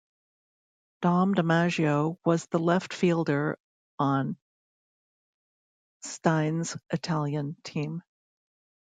[1.03, 3.59] Dom DiMaggio was the left fielder
[3.99, 4.35] on
[6.01, 8.01] Stein's Italian team.